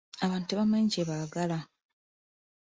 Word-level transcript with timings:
Abantu 0.23 0.45
tebamanyi 0.47 0.87
kye 0.93 1.03
baagala. 1.09 1.57